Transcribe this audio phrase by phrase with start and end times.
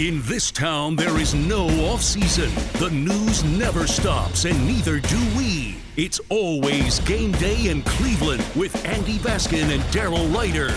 [0.00, 2.48] In this town, there is no off season.
[2.78, 5.76] The news never stops, and neither do we.
[5.98, 10.74] It's always game day in Cleveland with Andy Baskin and Daryl Ruiter.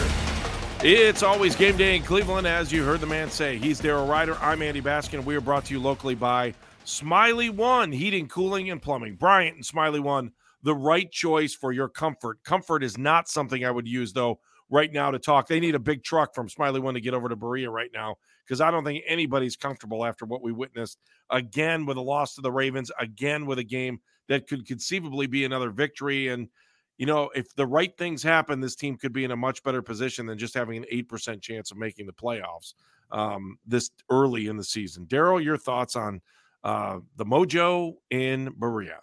[0.86, 3.57] It's always game day in Cleveland, as you heard the man say.
[3.57, 4.38] He's Daryl Ruiter.
[4.41, 5.24] I'm Andy Baskin.
[5.24, 6.54] We are brought to you locally by
[6.86, 9.16] Smylie One Heating, Cooling, and Plumbing.
[9.16, 10.34] Bryant and Smylie One,
[10.64, 12.44] the right choice for your comfort.
[12.44, 14.42] Comfort is not something I would use, though,
[14.74, 15.48] right now to talk.
[15.48, 18.16] They need a big truck from Smylie One to get over to Berea right now
[18.44, 20.97] because I don't think anybody's comfortable after what we witnessed
[21.30, 24.00] again with a loss to the Ravens, again with a game
[24.30, 26.30] that could conceivably be another victory.
[26.30, 26.50] And,
[26.97, 29.83] you know, if the right things happen, this team could be in a much better
[29.83, 32.73] position than just having an 8% chance of making the playoffs
[33.11, 35.05] um, this early in the season.
[35.05, 36.19] Daryl, your thoughts on
[36.64, 39.02] uh, the mojo in Berea?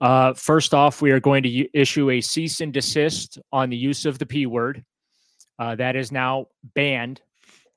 [0.00, 4.06] Uh, first off, we are going to issue a cease and desist on the use
[4.06, 4.84] of the P word.
[5.60, 7.20] Uh, that is now banned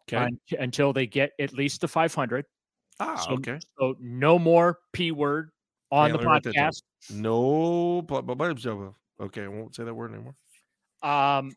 [0.08, 0.24] okay.
[0.24, 2.46] un- until they get at least to 500.
[3.02, 3.60] Ah, so, okay.
[3.78, 5.50] So no more P word
[5.92, 6.82] on yeah, the podcast.
[7.12, 8.06] No,
[9.20, 10.36] okay, I won't say that word anymore.
[11.02, 11.54] Um,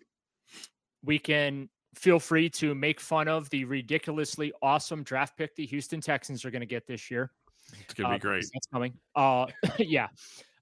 [1.04, 6.00] we can feel free to make fun of the ridiculously awesome draft pick the Houston
[6.00, 7.30] Texans are going to get this year.
[7.80, 8.46] It's going to uh, be great.
[8.52, 8.94] That's coming.
[9.14, 9.46] Uh,
[9.78, 10.08] yeah.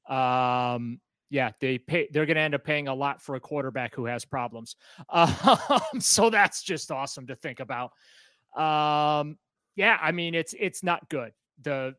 [0.08, 1.00] Um,
[1.34, 2.06] yeah, they pay.
[2.12, 4.76] They're going to end up paying a lot for a quarterback who has problems.
[5.10, 7.90] Um, so that's just awesome to think about.
[8.56, 9.36] Um,
[9.74, 11.32] yeah, I mean it's it's not good.
[11.62, 11.96] The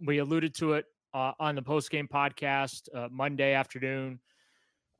[0.00, 4.18] we alluded to it uh, on the post game podcast uh, Monday afternoon.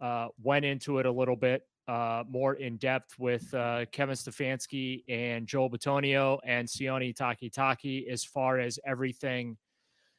[0.00, 5.02] Uh, went into it a little bit uh, more in depth with uh, Kevin Stefanski
[5.08, 9.56] and Joel Bitonio and Sione Takitaki as far as everything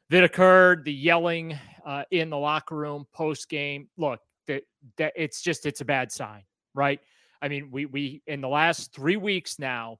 [0.09, 3.87] that occurred, the yelling uh, in the locker room post game.
[3.97, 4.63] Look, that
[4.97, 6.99] that it's just it's a bad sign, right?
[7.41, 9.99] I mean, we we in the last three weeks now,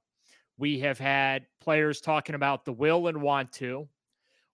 [0.58, 3.88] we have had players talking about the will and want to.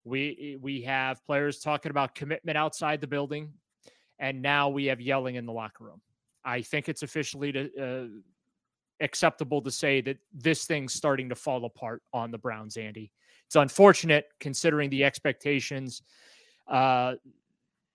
[0.04, 3.52] We we have players talking about commitment outside the building,
[4.18, 6.00] and now we have yelling in the locker room.
[6.44, 8.06] I think it's officially to, uh,
[9.00, 13.12] acceptable to say that this thing's starting to fall apart on the Browns, Andy.
[13.52, 16.00] It's unfortunate considering the expectations
[16.68, 17.16] uh,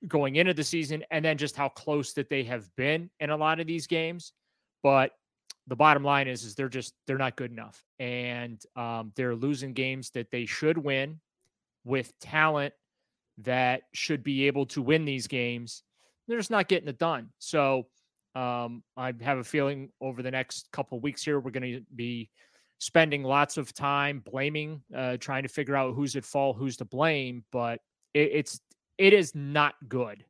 [0.08, 3.36] going into the season and then just how close that they have been in a
[3.36, 4.34] lot of these games.
[4.84, 5.14] But
[5.66, 9.74] the bottom line is, is they're just they're not good enough, and um, they're losing
[9.74, 11.20] games that they should win
[11.84, 12.76] with talent
[13.40, 15.82] that should be able to win these games.
[16.28, 17.30] They're just not getting it done.
[17.40, 17.88] So
[18.36, 22.30] um, I have a feeling over the next couple weeks here, we're going to be
[22.80, 26.86] spending lots of time blaming, uh, trying to figure out who's at fault, who's to
[26.86, 27.44] blame.
[27.52, 27.80] But
[28.14, 28.60] it, it's
[28.98, 30.26] it is not good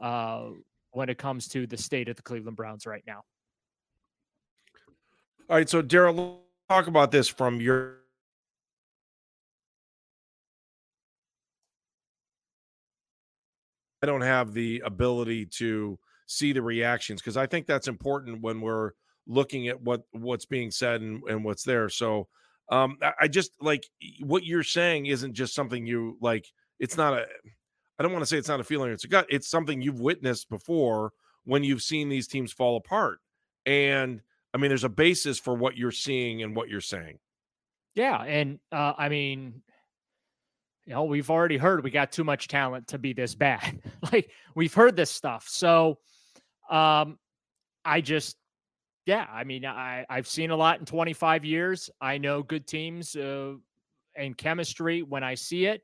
[0.00, 0.50] uh,
[0.92, 3.22] when it comes to the state of the Cleveland Browns right now.
[5.50, 6.38] All right, so Daryl,
[6.68, 7.98] talk about this from your.
[14.02, 18.60] I don't have the ability to see the reactions because I think that's important when
[18.60, 18.92] we're
[19.26, 21.88] looking at what what's being said and, and what's there.
[21.88, 22.28] So
[22.70, 23.86] um I just like
[24.20, 26.46] what you're saying isn't just something you like
[26.78, 27.26] it's not a
[27.98, 30.00] I don't want to say it's not a feeling it's a gut it's something you've
[30.00, 31.12] witnessed before
[31.44, 33.18] when you've seen these teams fall apart
[33.66, 34.20] and
[34.54, 37.18] I mean there's a basis for what you're seeing and what you're saying.
[37.94, 39.62] Yeah, and uh I mean
[40.84, 43.80] you know, we've already heard we got too much talent to be this bad.
[44.12, 45.46] like we've heard this stuff.
[45.48, 45.98] So
[46.70, 47.18] um
[47.84, 48.36] I just
[49.06, 51.90] yeah, I mean, I I've seen a lot in 25 years.
[52.00, 53.54] I know good teams uh,
[54.16, 55.82] and chemistry when I see it.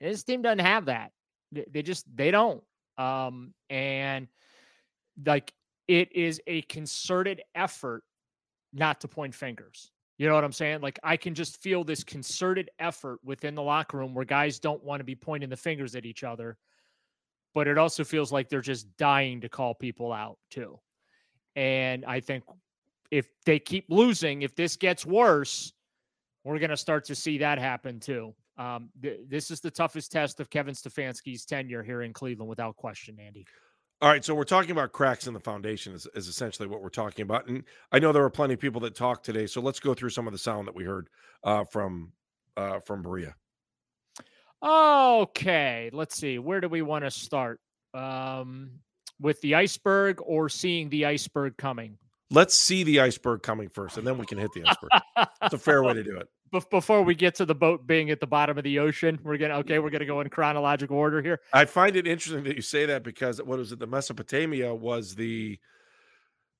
[0.00, 1.12] This team doesn't have that.
[1.52, 2.62] They just they don't.
[2.98, 4.26] Um, and
[5.24, 5.52] like
[5.86, 8.02] it is a concerted effort
[8.72, 9.90] not to point fingers.
[10.18, 10.80] You know what I'm saying?
[10.80, 14.82] Like I can just feel this concerted effort within the locker room where guys don't
[14.82, 16.56] want to be pointing the fingers at each other,
[17.54, 20.80] but it also feels like they're just dying to call people out too.
[21.56, 22.44] And I think
[23.10, 25.72] if they keep losing, if this gets worse,
[26.44, 28.34] we're going to start to see that happen too.
[28.58, 32.76] Um, th- this is the toughest test of Kevin Stefanski's tenure here in Cleveland, without
[32.76, 33.46] question, Andy.
[34.02, 36.90] All right, so we're talking about cracks in the foundation is, is essentially what we're
[36.90, 39.46] talking about, and I know there were plenty of people that talked today.
[39.46, 41.08] So let's go through some of the sound that we heard
[41.44, 42.12] uh, from
[42.58, 43.34] uh, from Berea.
[44.62, 46.38] Okay, let's see.
[46.38, 47.60] Where do we want to start?
[47.94, 48.80] Um,
[49.20, 51.98] with the iceberg or seeing the iceberg coming?
[52.30, 54.90] Let's see the iceberg coming first, and then we can hit the iceberg.
[55.42, 56.28] It's a fair way to do it.
[56.70, 59.56] Before we get to the boat being at the bottom of the ocean, we're gonna
[59.58, 61.40] okay, we're gonna go in chronological order here.
[61.52, 63.78] I find it interesting that you say that because what was it?
[63.78, 65.58] The Mesopotamia was the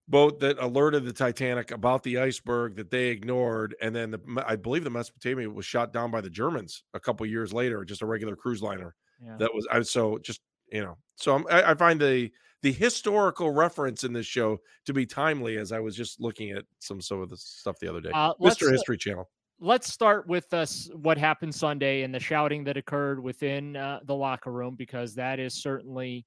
[0.09, 4.57] boat that alerted the Titanic about the iceberg that they ignored, and then the, I
[4.57, 8.07] believe the Mesopotamia was shot down by the Germans a couple years later, just a
[8.07, 8.95] regular cruise liner.
[9.25, 9.37] Yeah.
[9.39, 10.41] That was I so just
[10.71, 12.31] you know so I'm, I, I find the
[12.63, 16.65] the historical reference in this show to be timely as I was just looking at
[16.81, 18.11] some some of the stuff the other day.
[18.13, 18.71] Uh, Mr.
[18.71, 19.29] History Channel.
[19.59, 24.15] Let's start with us what happened Sunday and the shouting that occurred within uh, the
[24.15, 26.27] locker room because that is certainly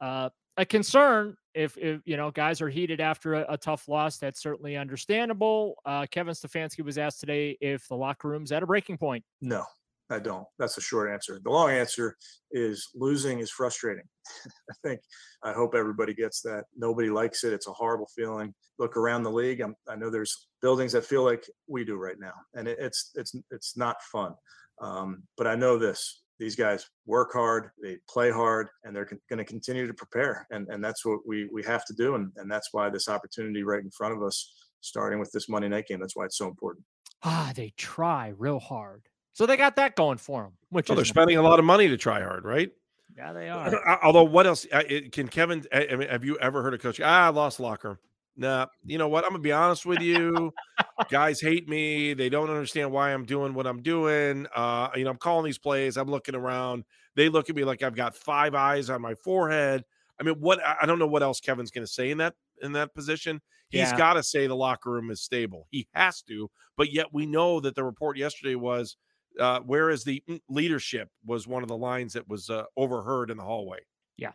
[0.00, 4.18] uh, a concern if, if you know guys are heated after a, a tough loss
[4.18, 8.66] that's certainly understandable uh, kevin stefanski was asked today if the locker room's at a
[8.66, 9.64] breaking point no
[10.10, 12.16] i don't that's the short answer the long answer
[12.52, 14.04] is losing is frustrating
[14.70, 15.00] i think
[15.42, 19.30] i hope everybody gets that nobody likes it it's a horrible feeling look around the
[19.30, 22.78] league I'm, i know there's buildings that feel like we do right now and it,
[22.80, 24.34] it's it's it's not fun
[24.82, 29.20] um, but i know this these guys work hard, they play hard, and they're con-
[29.28, 30.46] going to continue to prepare.
[30.50, 32.16] And, and that's what we, we have to do.
[32.16, 35.68] And, and that's why this opportunity right in front of us, starting with this Monday
[35.68, 36.84] night game, that's why it's so important.
[37.22, 39.08] Ah, they try real hard.
[39.34, 40.52] So they got that going for them.
[40.70, 42.70] Which well, they're spending a lot of money to try hard, right?
[43.16, 44.02] Yeah, they are.
[44.02, 44.66] Although, what else
[45.12, 45.64] can Kevin?
[45.72, 47.00] I mean, have you ever heard a coach?
[47.00, 47.98] Ah, I lost locker room.
[48.36, 49.24] Nah, you know what?
[49.24, 50.52] I'm gonna be honest with you.
[51.10, 52.14] Guys hate me.
[52.14, 54.46] They don't understand why I'm doing what I'm doing.
[54.54, 55.96] Uh, you know, I'm calling these plays.
[55.96, 56.84] I'm looking around.
[57.14, 59.84] They look at me like I've got five eyes on my forehead.
[60.18, 60.60] I mean, what?
[60.64, 63.40] I don't know what else Kevin's gonna say in that in that position.
[63.68, 63.96] He's yeah.
[63.96, 65.66] got to say the locker room is stable.
[65.70, 66.50] He has to.
[66.76, 68.96] But yet we know that the report yesterday was,
[69.40, 73.36] uh, whereas the mm, leadership was one of the lines that was uh, overheard in
[73.36, 73.78] the hallway.
[74.16, 74.32] Yeah.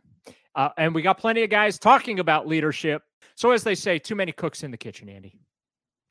[0.55, 3.01] Uh, and we got plenty of guys talking about leadership.
[3.35, 5.39] So, as they say, too many cooks in the kitchen, Andy.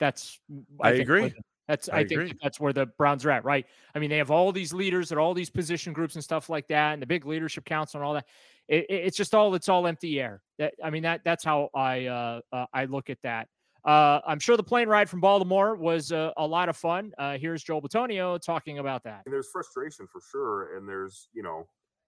[0.01, 0.41] That's,
[0.81, 1.35] I, I agree.
[1.67, 3.67] That's, I, I think that's where the Browns are at, right?
[3.95, 6.67] I mean, they have all these leaders at all these position groups and stuff like
[6.69, 8.25] that, and the big leadership council and all that.
[8.69, 10.41] It, it, it's just all, it's all empty air.
[10.59, 13.49] That, I mean, that, that's how I, uh, uh, I look at that.
[13.85, 17.13] Uh, I'm sure the plane ride from Baltimore was uh, a lot of fun.
[17.19, 19.23] Uh, here's Joel Bitonio talking about that.
[19.25, 21.67] And There's frustration for sure, and there's you know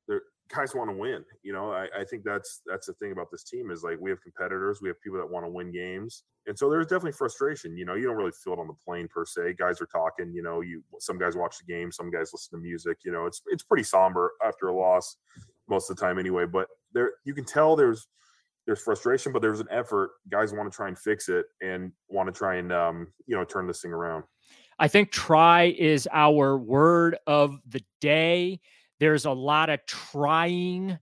[0.08, 1.24] there guys want to win.
[1.42, 4.10] You know, I, I, think that's that's the thing about this team is like we
[4.10, 7.76] have competitors, we have people that want to win games, and so there's definitely frustration.
[7.76, 9.54] You know, you don't really feel it on the plane per se.
[9.58, 10.32] Guys are talking.
[10.34, 12.98] You know, you some guys watch the game, some guys listen to music.
[13.04, 15.16] You know, it's it's pretty somber after a loss
[15.68, 16.46] most of the time anyway.
[16.46, 18.08] But there, you can tell there's
[18.66, 20.10] there's frustration, but there's an effort.
[20.30, 23.44] Guys want to try and fix it and want to try and um, you know
[23.44, 24.24] turn this thing around.
[24.78, 28.60] I think try is our word of the day
[29.00, 30.98] there's a lot of trying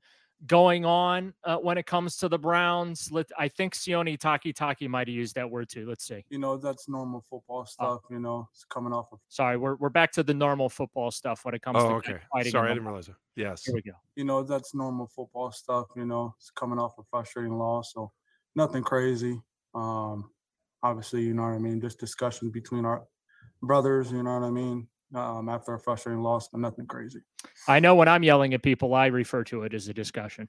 [0.46, 3.10] going on uh, when it comes to the Browns.
[3.10, 5.88] Let, I think Sione Takitaki might have used that word too.
[5.88, 6.24] Let's see.
[6.30, 7.64] You know, that's normal football oh.
[7.64, 8.00] stuff.
[8.04, 8.06] Oh.
[8.10, 9.18] You know, it's coming off of.
[9.28, 12.18] Sorry, we're, we're back to the normal football stuff when it comes oh, to okay.
[12.32, 12.52] fighting.
[12.52, 13.14] Sorry, I didn't realize it.
[13.36, 13.64] Yes.
[13.64, 13.92] Here we go.
[14.16, 15.86] You know, that's normal football stuff.
[15.96, 17.92] You know, it's coming off a frustrating loss.
[17.92, 18.12] So
[18.54, 19.40] nothing crazy.
[19.74, 20.30] Um,
[20.82, 21.80] obviously, you know what I mean?
[21.80, 23.04] Just discussion between our
[23.62, 24.88] brothers, you know what I mean?
[25.14, 27.20] Um, after a frustrating loss, but nothing crazy.
[27.66, 30.48] I know when I'm yelling at people, I refer to it as a discussion.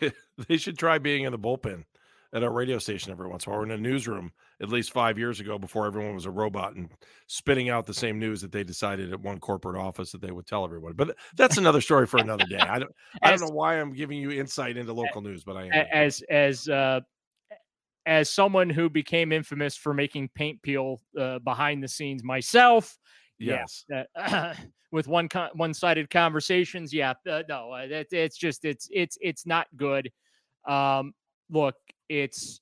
[0.48, 1.84] they should try being in the bullpen
[2.32, 3.60] at a radio station every once in a while.
[3.60, 4.32] We're in a newsroom
[4.62, 6.90] at least five years ago before everyone was a robot and
[7.26, 10.46] spitting out the same news that they decided at one corporate office that they would
[10.46, 10.94] tell everybody.
[10.94, 12.58] But that's another story for another day.
[12.58, 12.92] I don't
[13.22, 15.86] I don't know why I'm giving you insight into local news, but I am.
[15.92, 17.00] As as uh,
[18.06, 22.96] as someone who became infamous for making paint peel uh, behind the scenes myself.
[23.38, 23.84] Yes.
[23.88, 24.54] Yeah, uh,
[24.92, 26.92] with one con- one-sided conversations.
[26.92, 27.14] Yeah.
[27.28, 30.10] Uh, no, uh, it, it's just it's it's it's not good.
[30.66, 31.14] Um,
[31.50, 31.76] look,
[32.08, 32.60] it's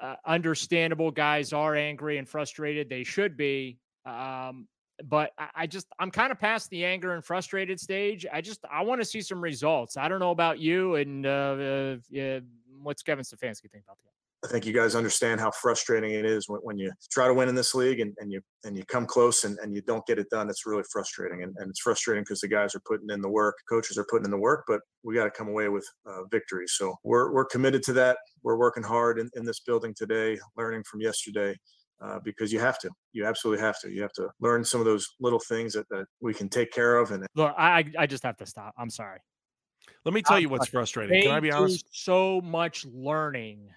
[0.00, 1.10] uh, understandable.
[1.10, 2.88] Guys are angry and frustrated.
[2.88, 3.78] They should be.
[4.06, 4.68] Um,
[5.04, 8.26] but I, I just I'm kind of past the anger and frustrated stage.
[8.32, 9.96] I just I want to see some results.
[9.96, 12.40] I don't know about you and uh, uh,
[12.82, 14.13] what's Kevin Stefanski think about that.
[14.44, 17.48] I think you guys understand how frustrating it is when, when you try to win
[17.48, 20.18] in this league and, and you and you come close and, and you don't get
[20.18, 20.50] it done.
[20.50, 21.42] It's really frustrating.
[21.42, 24.26] And, and it's frustrating because the guys are putting in the work, coaches are putting
[24.26, 26.66] in the work, but we got to come away with uh, victory.
[26.66, 28.18] So we're, we're committed to that.
[28.42, 31.56] We're working hard in, in this building today, learning from yesterday.
[32.04, 33.90] Uh, because you have to, you absolutely have to.
[33.90, 36.98] You have to learn some of those little things that, that we can take care
[36.98, 37.12] of.
[37.12, 38.74] And look, I I just have to stop.
[38.76, 39.20] I'm sorry.
[40.04, 41.22] Let me tell you what's frustrating.
[41.22, 41.86] Can I be honest?
[41.92, 43.70] So much learning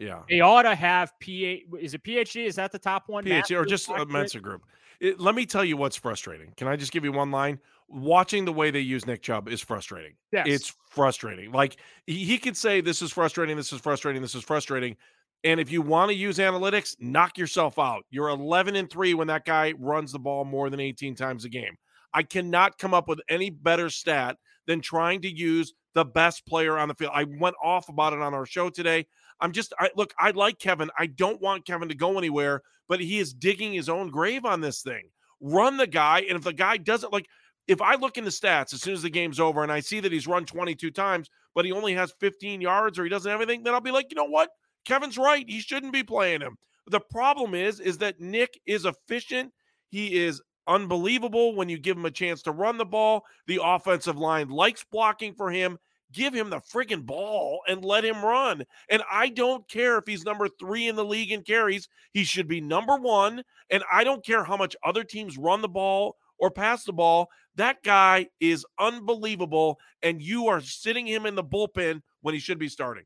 [0.00, 0.22] yeah.
[0.28, 1.76] They ought to have PA.
[1.78, 2.46] Is it PhD?
[2.46, 3.24] Is that the top one?
[3.24, 4.62] PhD or just a Mensa group.
[4.98, 6.52] It, let me tell you what's frustrating.
[6.56, 7.58] Can I just give you one line?
[7.88, 10.14] Watching the way they use Nick Chubb is frustrating.
[10.32, 10.46] Yes.
[10.48, 11.52] It's frustrating.
[11.52, 11.76] Like
[12.06, 13.56] he, he could say, This is frustrating.
[13.56, 14.22] This is frustrating.
[14.22, 14.96] This is frustrating.
[15.44, 18.04] And if you want to use analytics, knock yourself out.
[18.10, 21.48] You're 11 and 3 when that guy runs the ball more than 18 times a
[21.48, 21.76] game.
[22.12, 26.78] I cannot come up with any better stat than trying to use the best player
[26.78, 27.12] on the field.
[27.14, 29.06] I went off about it on our show today.
[29.40, 30.90] I'm just I look, I like Kevin.
[30.98, 34.60] I don't want Kevin to go anywhere, but he is digging his own grave on
[34.60, 35.04] this thing.
[35.40, 37.26] Run the guy, and if the guy doesn't like
[37.70, 40.00] if I look in the stats as soon as the game's over and I see
[40.00, 43.40] that he's run 22 times, but he only has 15 yards or he doesn't have
[43.40, 44.50] anything, then I'll be like, you know what?
[44.84, 45.48] Kevin's right.
[45.48, 46.56] He shouldn't be playing him.
[46.88, 49.52] The problem is, is that Nick is efficient.
[49.88, 53.24] He is unbelievable when you give him a chance to run the ball.
[53.46, 55.78] The offensive line likes blocking for him.
[56.12, 58.64] Give him the friggin' ball and let him run.
[58.88, 61.88] And I don't care if he's number three in the league in carries.
[62.12, 63.42] He should be number one.
[63.70, 67.28] And I don't care how much other teams run the ball or pass the ball.
[67.54, 69.78] That guy is unbelievable.
[70.02, 73.04] And you are sitting him in the bullpen when he should be starting.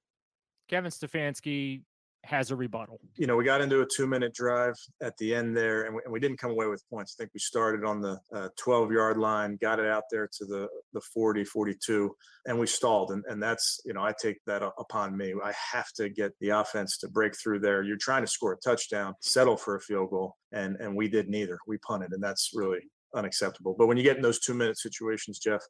[0.69, 1.83] Kevin Stefanski
[2.25, 3.01] has a rebuttal.
[3.17, 6.03] You know, we got into a two minute drive at the end there, and we,
[6.05, 7.15] and we didn't come away with points.
[7.17, 10.45] I think we started on the uh, 12 yard line, got it out there to
[10.45, 12.15] the, the 40, 42,
[12.47, 13.11] and we stalled.
[13.11, 15.35] And, and that's, you know, I take that upon me.
[15.43, 17.83] I have to get the offense to break through there.
[17.83, 21.29] You're trying to score a touchdown, settle for a field goal, and, and we did
[21.29, 21.59] neither.
[21.67, 22.81] We punted, and that's really
[23.15, 23.75] unacceptable.
[23.79, 25.63] But when you get in those two minute situations, Jeff,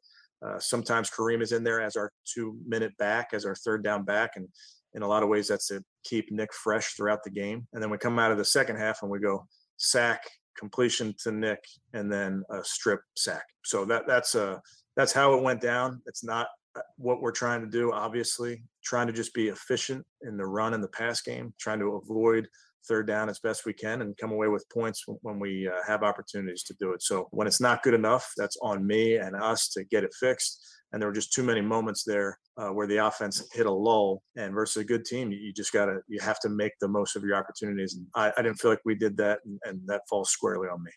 [0.45, 4.03] uh, sometimes Kareem is in there as our two minute back, as our third down
[4.03, 4.31] back.
[4.35, 4.47] And
[4.93, 7.67] in a lot of ways, that's to keep Nick fresh throughout the game.
[7.73, 9.45] And then we come out of the second half and we go
[9.77, 10.23] sack,
[10.57, 13.43] completion to Nick, and then a strip sack.
[13.65, 14.59] So that that's a uh,
[14.95, 16.01] that's how it went down.
[16.05, 16.47] It's not
[16.77, 20.73] uh, what we're trying to do, obviously, trying to just be efficient in the run
[20.73, 22.47] and the pass game, trying to avoid
[22.87, 26.03] third down as best we can and come away with points when we uh, have
[26.03, 27.01] opportunities to do it.
[27.01, 30.63] So when it's not good enough, that's on me and us to get it fixed.
[30.95, 34.23] And there were just too many moments there uh, where the offense hit a lull.
[34.37, 37.17] And versus a good team, you, just got to, you have to make the most
[37.17, 37.95] of your opportunities.
[37.95, 39.39] And I, I didn't feel like we did that.
[39.43, 40.91] And, and that falls squarely on me.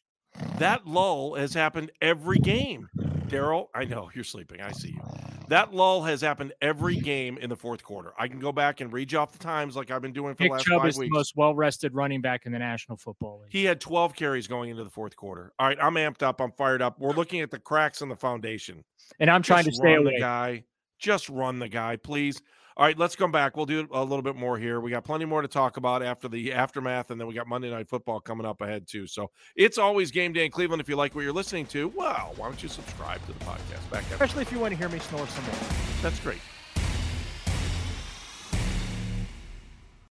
[0.59, 2.89] That lull has happened every game.
[3.29, 4.61] Daryl, I know you're sleeping.
[4.61, 5.01] I see you.
[5.49, 8.13] That lull has happened every game in the fourth quarter.
[8.19, 10.43] I can go back and read you off the times like I've been doing for
[10.45, 11.11] Nick the last Chubb five is weeks.
[11.13, 13.53] the most well-rested running back in the National Football League.
[13.53, 15.53] He had 12 carries going into the fourth quarter.
[15.59, 16.41] All right, I'm amped up.
[16.41, 16.99] I'm fired up.
[16.99, 18.85] We're looking at the cracks in the foundation.
[19.21, 20.15] And I'm trying Just to stay run away.
[20.15, 20.65] the guy.
[20.99, 22.43] Just run the guy, please.
[22.79, 23.57] All right, let's come back.
[23.57, 24.79] We'll do a little bit more here.
[24.79, 27.71] We got plenty more to talk about after the aftermath, and then we got Monday
[27.71, 29.09] Night Football coming up ahead too.
[29.09, 30.81] So it's always game day in Cleveland.
[30.81, 33.91] If you like what you're listening to, well, why don't you subscribe to the podcast?
[33.91, 34.15] Back after.
[34.15, 35.55] Especially if you want to hear me snore some more.
[36.03, 36.39] That's great.